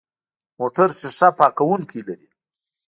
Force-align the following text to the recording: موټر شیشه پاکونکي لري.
موټر 0.57 0.89
شیشه 0.99 1.29
پاکونکي 1.39 1.99
لري. 2.07 2.29